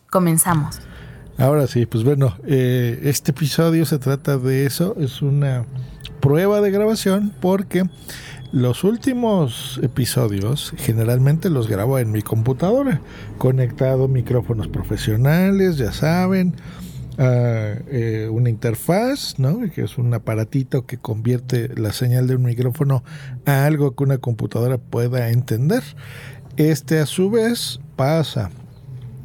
Comenzamos. 0.09 0.79
Ahora 1.37 1.67
sí, 1.67 1.85
pues 1.85 2.03
bueno, 2.03 2.35
eh, 2.45 2.99
este 3.03 3.31
episodio 3.31 3.85
se 3.85 3.99
trata 3.99 4.37
de 4.37 4.65
eso, 4.65 4.95
es 4.99 5.21
una 5.21 5.65
prueba 6.27 6.59
de 6.59 6.71
grabación 6.71 7.31
porque 7.39 7.85
los 8.51 8.83
últimos 8.83 9.79
episodios 9.81 10.73
generalmente 10.75 11.49
los 11.49 11.69
grabo 11.69 11.99
en 11.99 12.11
mi 12.11 12.21
computadora, 12.21 12.99
conectado 13.37 14.09
micrófonos 14.09 14.67
profesionales, 14.67 15.77
ya 15.77 15.93
saben, 15.93 16.53
eh, 17.17 18.27
una 18.29 18.49
interfaz, 18.49 19.39
¿no? 19.39 19.61
que 19.73 19.83
es 19.83 19.97
un 19.97 20.13
aparatito 20.13 20.85
que 20.85 20.97
convierte 20.97 21.69
la 21.77 21.93
señal 21.93 22.27
de 22.27 22.35
un 22.35 22.43
micrófono 22.43 23.05
a 23.45 23.63
algo 23.63 23.95
que 23.95 24.03
una 24.03 24.17
computadora 24.17 24.77
pueda 24.77 25.29
entender. 25.29 25.83
Este 26.57 26.99
a 26.99 27.05
su 27.05 27.31
vez 27.31 27.79
pasa 27.95 28.51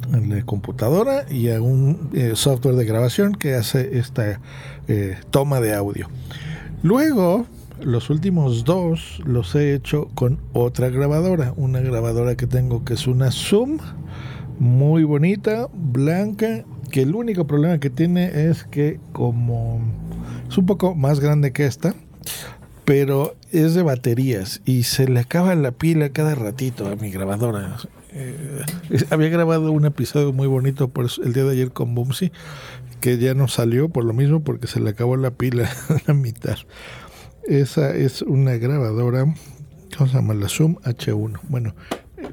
a 0.09 0.17
la 0.17 0.41
computadora 0.45 1.25
y 1.29 1.49
a 1.49 1.61
un 1.61 2.11
eh, 2.13 2.31
software 2.35 2.75
de 2.75 2.85
grabación 2.85 3.35
que 3.35 3.55
hace 3.55 3.97
esta 3.97 4.39
eh, 4.87 5.17
toma 5.31 5.59
de 5.59 5.73
audio. 5.73 6.07
Luego, 6.83 7.45
los 7.81 8.09
últimos 8.09 8.65
dos 8.65 9.21
los 9.23 9.55
he 9.55 9.73
hecho 9.73 10.09
con 10.15 10.39
otra 10.51 10.89
grabadora, 10.89 11.53
una 11.55 11.79
grabadora 11.79 12.35
que 12.35 12.45
tengo 12.45 12.83
que 12.83 12.95
es 12.95 13.07
una 13.07 13.31
Zoom, 13.31 13.77
muy 14.59 15.05
bonita, 15.05 15.69
blanca 15.73 16.65
que 16.91 17.03
el 17.03 17.15
único 17.15 17.47
problema 17.47 17.79
que 17.79 17.89
tiene 17.89 18.49
es 18.49 18.65
que 18.65 18.99
como 19.13 19.79
es 20.49 20.57
un 20.57 20.65
poco 20.65 20.93
más 20.93 21.21
grande 21.21 21.53
que 21.53 21.65
esta, 21.65 21.95
pero 22.85 23.35
es 23.51 23.73
de 23.73 23.83
baterías 23.83 24.61
y 24.65 24.83
se 24.83 25.07
le 25.07 25.19
acaba 25.19 25.55
la 25.55 25.71
pila 25.71 26.09
cada 26.09 26.35
ratito 26.35 26.87
a 26.87 26.95
mi 26.95 27.11
grabadora. 27.11 27.77
Eh, 28.11 28.61
había 29.09 29.29
grabado 29.29 29.71
un 29.71 29.85
episodio 29.85 30.33
muy 30.33 30.47
bonito 30.47 30.89
por 30.89 31.07
el 31.23 31.33
día 31.33 31.43
de 31.43 31.51
ayer 31.51 31.71
con 31.71 31.95
Bumsy, 31.95 32.31
que 32.99 33.17
ya 33.17 33.33
no 33.33 33.47
salió 33.47 33.89
por 33.89 34.05
lo 34.05 34.13
mismo 34.13 34.43
porque 34.43 34.67
se 34.67 34.79
le 34.79 34.91
acabó 34.91 35.17
la 35.17 35.31
pila 35.31 35.69
a 35.89 35.97
la 36.07 36.13
mitad. 36.13 36.57
Esa 37.43 37.95
es 37.95 38.21
una 38.21 38.55
grabadora, 38.55 39.33
¿cómo 39.97 40.09
se 40.09 40.15
llama? 40.15 40.33
La 40.33 40.47
Zoom 40.47 40.75
H1. 40.83 41.39
Bueno, 41.49 41.75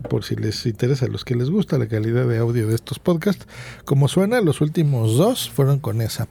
por 0.08 0.24
si 0.24 0.36
les 0.36 0.64
interesa 0.66 1.06
a 1.06 1.08
los 1.08 1.24
que 1.24 1.34
les 1.34 1.50
gusta 1.50 1.78
la 1.78 1.88
calidad 1.88 2.26
de 2.26 2.38
audio 2.38 2.68
de 2.68 2.74
estos 2.74 2.98
podcasts. 2.98 3.46
Como 3.84 4.08
suena, 4.08 4.40
los 4.40 4.60
últimos 4.60 5.16
dos 5.16 5.50
fueron 5.50 5.80
con 5.80 6.00
esa. 6.00 6.28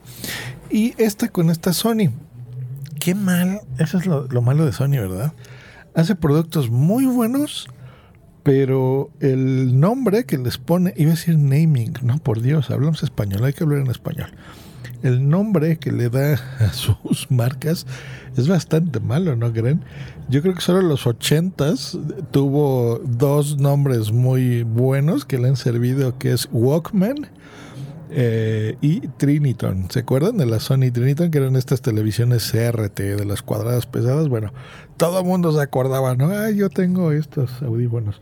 Y 0.70 0.94
esta 0.96 1.28
con 1.28 1.50
esta 1.50 1.72
Sony. 1.72 2.10
Qué 3.00 3.14
mal, 3.14 3.62
eso 3.78 3.96
es 3.96 4.04
lo, 4.04 4.42
malo 4.42 4.66
de 4.66 4.72
Sony, 4.72 4.90
¿verdad? 4.90 5.32
Hace 5.94 6.14
productos 6.16 6.68
muy 6.68 7.06
buenos, 7.06 7.66
pero 8.42 9.10
el 9.20 9.80
nombre 9.80 10.26
que 10.26 10.36
les 10.36 10.58
pone, 10.58 10.92
iba 10.98 11.12
a 11.12 11.14
decir 11.14 11.38
naming, 11.38 11.94
no 12.02 12.18
por 12.18 12.42
Dios, 12.42 12.70
hablamos 12.70 13.02
español, 13.02 13.42
hay 13.42 13.54
que 13.54 13.64
hablar 13.64 13.80
en 13.80 13.86
español. 13.86 14.28
El 15.02 15.30
nombre 15.30 15.78
que 15.78 15.92
le 15.92 16.10
da 16.10 16.34
a 16.58 16.72
sus 16.74 17.30
marcas 17.30 17.86
es 18.36 18.48
bastante 18.48 19.00
malo, 19.00 19.34
¿no 19.34 19.50
creen? 19.50 19.82
Yo 20.28 20.42
creo 20.42 20.54
que 20.54 20.60
solo 20.60 20.80
en 20.80 20.88
los 20.90 21.06
ochentas 21.06 21.96
tuvo 22.32 23.00
dos 23.02 23.56
nombres 23.56 24.12
muy 24.12 24.62
buenos 24.62 25.24
que 25.24 25.38
le 25.38 25.48
han 25.48 25.56
servido, 25.56 26.18
que 26.18 26.32
es 26.32 26.50
Walkman 26.52 27.30
eh, 28.10 28.76
y 28.80 29.00
Triniton. 29.00 29.90
¿Se 29.90 30.00
acuerdan 30.00 30.36
de 30.36 30.46
la 30.46 30.60
Sony 30.60 30.90
Triniton? 30.92 31.30
Que 31.30 31.38
eran 31.38 31.56
estas 31.56 31.82
televisiones 31.82 32.50
CRT 32.50 33.00
de 33.00 33.24
las 33.24 33.42
cuadradas 33.42 33.86
pesadas. 33.86 34.28
Bueno, 34.28 34.52
todo 34.96 35.20
el 35.20 35.26
mundo 35.26 35.52
se 35.52 35.62
acordaba, 35.62 36.14
¿no? 36.16 36.30
Ah, 36.30 36.50
yo 36.50 36.70
tengo 36.70 37.12
estos 37.12 37.62
audífonos. 37.62 38.20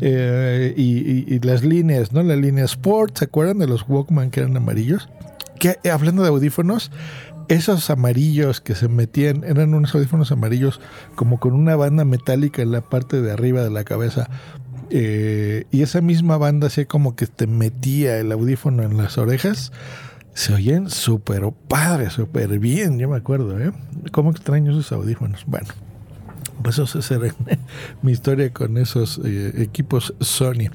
Eh, 0.00 0.74
y, 0.76 1.34
y, 1.34 1.40
las 1.40 1.64
líneas, 1.64 2.12
¿no? 2.12 2.22
La 2.22 2.36
línea 2.36 2.64
Sport, 2.64 3.18
¿se 3.18 3.24
acuerdan 3.24 3.58
de 3.58 3.66
los 3.66 3.84
Walkman 3.88 4.30
que 4.30 4.40
eran 4.40 4.56
amarillos? 4.56 5.08
Que 5.58 5.78
hablando 5.90 6.22
de 6.22 6.28
audífonos, 6.28 6.90
esos 7.48 7.90
amarillos 7.90 8.60
que 8.60 8.74
se 8.74 8.88
metían, 8.88 9.44
eran 9.44 9.72
unos 9.72 9.94
audífonos 9.94 10.32
amarillos 10.32 10.80
como 11.14 11.38
con 11.38 11.52
una 11.52 11.76
banda 11.76 12.04
metálica 12.04 12.62
en 12.62 12.72
la 12.72 12.80
parte 12.80 13.22
de 13.22 13.32
arriba 13.32 13.62
de 13.62 13.70
la 13.70 13.84
cabeza. 13.84 14.28
Eh, 14.90 15.64
y 15.70 15.82
esa 15.82 16.00
misma 16.00 16.36
banda 16.36 16.68
hacía 16.68 16.86
como 16.86 17.16
que 17.16 17.26
te 17.26 17.46
metía 17.46 18.18
el 18.18 18.32
audífono 18.32 18.82
en 18.82 18.96
las 18.96 19.18
orejas. 19.18 19.72
Se 20.34 20.52
oyen 20.52 20.90
súper 20.90 21.50
padre, 21.68 22.10
súper 22.10 22.58
bien, 22.58 22.98
yo 22.98 23.08
me 23.08 23.16
acuerdo, 23.16 23.58
¿eh? 23.58 23.72
¿Cómo 24.12 24.30
extraño 24.30 24.72
esos 24.72 24.92
audífonos? 24.92 25.44
Bueno, 25.46 25.68
pues 26.62 26.78
eso 26.78 26.98
es 26.98 27.10
mi 28.02 28.12
historia 28.12 28.52
con 28.52 28.76
esos 28.76 29.20
eh, 29.24 29.52
equipos 29.56 30.14
Sony. 30.20 30.70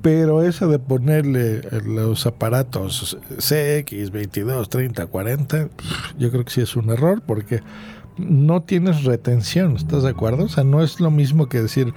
Pero 0.00 0.44
eso 0.44 0.68
de 0.68 0.78
ponerle 0.78 1.60
los 1.84 2.24
aparatos 2.26 3.18
CX 3.38 4.10
22, 4.12 4.68
30, 4.68 5.06
40, 5.06 5.68
yo 6.16 6.30
creo 6.30 6.44
que 6.44 6.52
sí 6.52 6.60
es 6.60 6.76
un 6.76 6.90
error 6.90 7.20
porque 7.26 7.62
no 8.16 8.62
tienes 8.62 9.04
retención, 9.04 9.76
¿estás 9.76 10.02
de 10.02 10.10
acuerdo? 10.10 10.44
O 10.44 10.48
sea, 10.48 10.64
no 10.64 10.82
es 10.82 11.00
lo 11.00 11.10
mismo 11.10 11.48
que 11.48 11.62
decir 11.62 11.94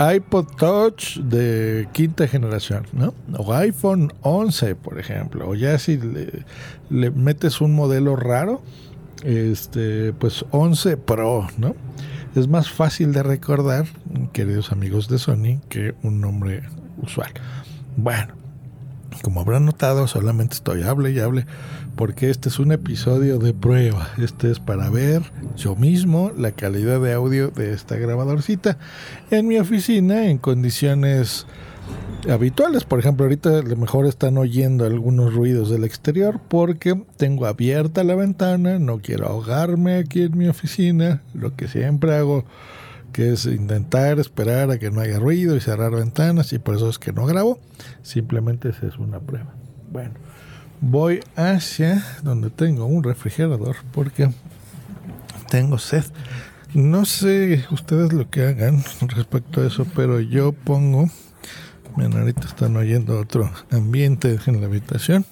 iPod 0.00 0.46
Touch 0.56 1.18
de 1.18 1.86
quinta 1.92 2.26
generación, 2.26 2.86
¿no? 2.92 3.12
O 3.36 3.52
iPhone 3.52 4.12
11, 4.22 4.74
por 4.74 4.98
ejemplo. 4.98 5.50
O 5.50 5.54
ya 5.54 5.78
si 5.78 5.98
le, 5.98 7.10
metes 7.10 7.60
un 7.60 7.74
modelo 7.74 8.16
raro, 8.16 8.62
este, 9.24 10.14
pues 10.14 10.46
11 10.52 10.96
Pro, 10.96 11.48
¿no? 11.58 11.76
Es 12.34 12.48
más 12.48 12.70
fácil 12.70 13.12
de 13.12 13.22
recordar, 13.22 13.86
queridos 14.32 14.72
amigos 14.72 15.08
de 15.08 15.18
Sony, 15.18 15.60
que 15.68 15.94
un 16.02 16.20
nombre 16.20 16.62
usual. 17.02 17.32
Bueno, 17.96 18.39
como 19.22 19.40
habrán 19.40 19.66
notado, 19.66 20.06
solamente 20.06 20.54
estoy 20.54 20.82
hable 20.82 21.10
y 21.10 21.18
hable 21.18 21.46
porque 21.96 22.30
este 22.30 22.48
es 22.48 22.58
un 22.58 22.72
episodio 22.72 23.38
de 23.38 23.52
prueba. 23.52 24.08
Este 24.18 24.50
es 24.50 24.58
para 24.58 24.88
ver 24.90 25.22
yo 25.56 25.76
mismo 25.76 26.32
la 26.36 26.52
calidad 26.52 27.00
de 27.00 27.12
audio 27.12 27.48
de 27.48 27.72
esta 27.72 27.96
grabadorcita 27.96 28.78
en 29.30 29.46
mi 29.46 29.58
oficina 29.58 30.26
en 30.26 30.38
condiciones 30.38 31.46
habituales. 32.28 32.84
Por 32.84 32.98
ejemplo, 32.98 33.24
ahorita 33.24 33.58
a 33.58 33.62
lo 33.62 33.76
mejor 33.76 34.06
están 34.06 34.38
oyendo 34.38 34.84
algunos 34.84 35.34
ruidos 35.34 35.70
del 35.70 35.84
exterior 35.84 36.40
porque 36.48 37.00
tengo 37.16 37.46
abierta 37.46 38.04
la 38.04 38.14
ventana, 38.14 38.78
no 38.78 39.00
quiero 39.00 39.26
ahogarme 39.26 39.96
aquí 39.96 40.22
en 40.22 40.36
mi 40.36 40.48
oficina, 40.48 41.22
lo 41.34 41.54
que 41.56 41.68
siempre 41.68 42.14
hago 42.14 42.44
que 43.12 43.32
es 43.32 43.46
intentar 43.46 44.18
esperar 44.18 44.70
a 44.70 44.78
que 44.78 44.90
no 44.90 45.00
haya 45.00 45.18
ruido 45.18 45.56
y 45.56 45.60
cerrar 45.60 45.92
ventanas 45.92 46.52
y 46.52 46.58
por 46.58 46.76
eso 46.76 46.88
es 46.88 46.98
que 46.98 47.12
no 47.12 47.26
grabo, 47.26 47.58
simplemente 48.02 48.70
esa 48.70 48.86
es 48.86 48.98
una 48.98 49.20
prueba. 49.20 49.54
Bueno, 49.92 50.14
voy 50.80 51.20
hacia 51.36 52.04
donde 52.22 52.50
tengo 52.50 52.86
un 52.86 53.02
refrigerador 53.02 53.76
porque 53.92 54.30
tengo 55.50 55.78
sed. 55.78 56.04
No 56.74 57.04
sé 57.04 57.64
ustedes 57.72 58.12
lo 58.12 58.30
que 58.30 58.46
hagan 58.46 58.84
respecto 59.00 59.60
a 59.60 59.66
eso, 59.66 59.86
pero 59.96 60.20
yo 60.20 60.52
pongo. 60.52 61.10
Miren, 61.96 62.16
ahorita 62.16 62.46
están 62.46 62.76
oyendo 62.76 63.18
otro 63.18 63.50
ambiente 63.72 64.38
en 64.46 64.60
la 64.60 64.68
habitación. 64.68 65.24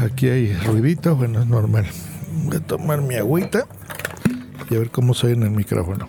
Aquí 0.00 0.28
hay 0.28 0.54
ruidito, 0.54 1.16
bueno, 1.16 1.40
es 1.40 1.46
normal. 1.46 1.86
Voy 2.44 2.56
a 2.58 2.60
tomar 2.60 3.02
mi 3.02 3.16
agüita 3.16 3.66
y 4.70 4.74
a 4.74 4.78
ver 4.78 4.90
cómo 4.90 5.14
soy 5.14 5.32
en 5.32 5.42
el 5.42 5.50
micrófono. 5.50 6.06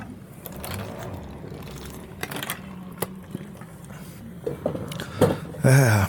Ah, 5.63 6.07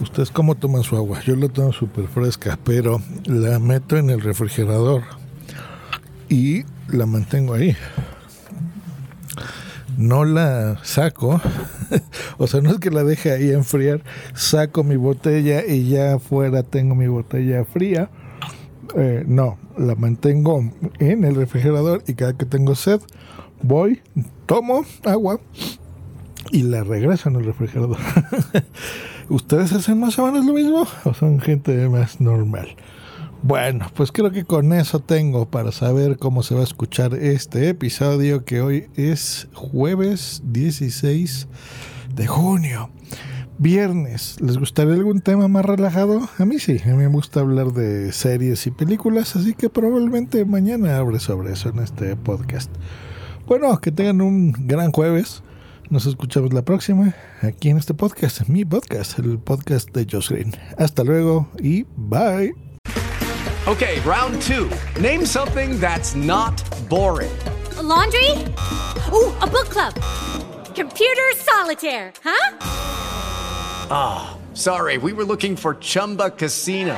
¿Ustedes 0.00 0.30
cómo 0.30 0.54
toman 0.54 0.82
su 0.82 0.96
agua? 0.96 1.20
Yo 1.20 1.36
la 1.36 1.48
tomo 1.48 1.72
súper 1.72 2.08
fresca, 2.08 2.58
pero 2.64 3.00
la 3.26 3.58
meto 3.58 3.96
en 3.96 4.10
el 4.10 4.20
refrigerador 4.20 5.02
y 6.28 6.64
la 6.88 7.06
mantengo 7.06 7.54
ahí. 7.54 7.76
No 9.96 10.24
la 10.24 10.78
saco, 10.82 11.40
o 12.38 12.46
sea, 12.46 12.60
no 12.60 12.70
es 12.70 12.78
que 12.78 12.90
la 12.90 13.04
deje 13.04 13.32
ahí 13.32 13.50
enfriar, 13.50 14.02
saco 14.34 14.84
mi 14.84 14.96
botella 14.96 15.64
y 15.66 15.88
ya 15.88 16.14
afuera 16.14 16.62
tengo 16.62 16.94
mi 16.94 17.06
botella 17.06 17.64
fría. 17.64 18.10
Eh, 18.98 19.24
no, 19.26 19.58
la 19.76 19.94
mantengo 19.94 20.72
en 20.98 21.24
el 21.24 21.34
refrigerador 21.34 22.02
y 22.06 22.14
cada 22.14 22.32
que 22.32 22.46
tengo 22.46 22.74
sed, 22.74 23.00
voy, 23.62 24.00
tomo 24.46 24.86
agua 25.04 25.38
y 26.50 26.62
la 26.62 26.82
regreso 26.82 27.28
en 27.28 27.36
el 27.36 27.44
refrigerador. 27.44 27.98
¿Ustedes 29.28 29.72
hacen 29.72 30.00
más 30.00 30.18
o 30.18 30.24
menos 30.26 30.46
lo 30.46 30.54
mismo 30.54 30.86
o 31.04 31.12
son 31.12 31.40
gente 31.40 31.88
más 31.90 32.20
normal? 32.22 32.68
Bueno, 33.42 33.86
pues 33.94 34.12
creo 34.12 34.30
que 34.30 34.44
con 34.44 34.72
eso 34.72 35.00
tengo 35.00 35.44
para 35.50 35.72
saber 35.72 36.16
cómo 36.16 36.42
se 36.42 36.54
va 36.54 36.62
a 36.62 36.64
escuchar 36.64 37.14
este 37.14 37.68
episodio 37.68 38.44
que 38.44 38.62
hoy 38.62 38.86
es 38.96 39.48
jueves 39.52 40.42
16 40.46 41.48
de 42.14 42.26
junio. 42.26 42.88
Viernes, 43.58 44.36
¿les 44.40 44.58
gustaría 44.58 44.92
algún 44.92 45.22
tema 45.22 45.48
más 45.48 45.64
relajado? 45.64 46.28
A 46.38 46.44
mí 46.44 46.58
sí, 46.58 46.78
a 46.84 46.88
mí 46.88 46.96
me 46.96 47.06
gusta 47.06 47.40
hablar 47.40 47.72
de 47.72 48.12
series 48.12 48.66
y 48.66 48.70
películas, 48.70 49.34
así 49.34 49.54
que 49.54 49.70
probablemente 49.70 50.44
mañana 50.44 50.98
abre 50.98 51.18
sobre 51.20 51.54
eso 51.54 51.70
en 51.70 51.78
este 51.78 52.16
podcast. 52.16 52.70
Bueno, 53.46 53.78
que 53.80 53.90
tengan 53.92 54.20
un 54.20 54.52
gran 54.52 54.92
jueves. 54.92 55.42
Nos 55.88 56.04
escuchamos 56.04 56.52
la 56.52 56.62
próxima 56.62 57.14
aquí 57.40 57.70
en 57.70 57.78
este 57.78 57.94
podcast, 57.94 58.46
mi 58.46 58.66
podcast, 58.66 59.18
el 59.18 59.38
podcast 59.38 59.90
de 59.92 60.06
Josh 60.10 60.28
Green. 60.28 60.52
Hasta 60.76 61.02
luego 61.02 61.48
y 61.58 61.86
bye. 61.96 62.54
Okay, 63.66 64.00
round 64.04 64.42
two. 64.42 64.68
Name 65.00 65.24
something 65.24 65.80
that's 65.80 66.14
not 66.14 66.62
boring. 66.90 67.30
A 67.78 67.82
laundry? 67.82 68.32
Ooh, 69.12 69.32
a 69.40 69.46
book 69.46 69.70
club. 69.70 69.94
Computer 70.74 71.32
solitaire, 71.36 72.12
huh? 72.22 72.75
Ah, 73.90 74.36
sorry, 74.54 74.98
we 74.98 75.12
were 75.12 75.24
looking 75.24 75.56
for 75.56 75.74
Chumba 75.74 76.30
Casino. 76.30 76.96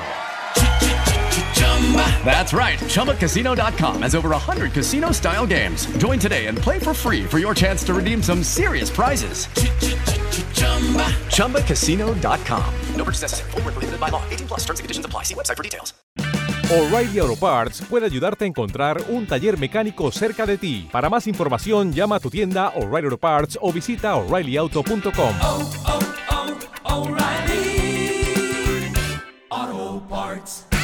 That's 2.25 2.52
right. 2.52 2.79
ChumbaCasino.com 2.79 4.02
has 4.02 4.14
over 4.14 4.29
100 4.31 4.73
casino 4.73 5.12
style 5.12 5.46
games. 5.46 5.87
Join 5.96 6.19
today 6.19 6.46
and 6.46 6.58
play 6.58 6.79
for 6.79 6.93
free 6.93 7.25
for 7.25 7.38
your 7.38 7.55
chance 7.55 7.82
to 7.85 7.94
redeem 7.94 8.23
some 8.23 8.43
serious 8.43 8.90
prizes. 8.90 9.46
ChumbaCasino.com. 11.31 12.75
No 12.96 13.05
purchase 13.05 13.23
necessary. 13.23 13.50
Full 13.52 13.62
prohibited 13.62 13.99
by 13.99 14.11
law. 14.11 14.23
18 14.29 14.49
plus 14.49 14.61
terms 14.67 14.81
and 14.81 14.85
conditions 14.85 15.06
apply. 15.06 15.23
See 15.25 15.35
website 15.35 15.56
for 15.56 15.62
details. 15.62 15.94
O'Reilly 16.70 17.19
Auto 17.19 17.35
Parts 17.35 17.81
puede 17.81 18.05
ayudarte 18.05 18.44
a 18.44 18.46
encontrar 18.49 19.02
un 19.08 19.26
taller 19.26 19.58
mecánico 19.58 20.12
cerca 20.12 20.44
de 20.44 20.58
ti. 20.58 20.87
Para 20.93 21.08
más 21.08 21.26
información, 21.26 21.94
llama 21.94 22.17
a 22.17 22.20
tu 22.20 22.29
tienda 22.29 22.75
O'Reilly 22.76 23.06
Auto 23.06 23.17
Parts 23.17 23.58
o 23.62 23.73
visita 23.73 24.14
oreillyauto.com. 24.17 26.07
hearts. 30.28 30.77